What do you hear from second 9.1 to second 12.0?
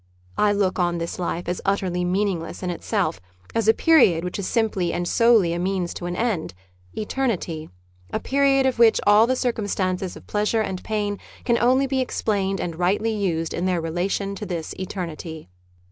the circumstances of pleasure and pain can only